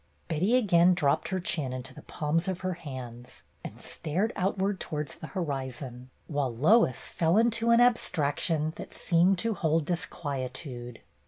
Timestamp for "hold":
9.53-9.85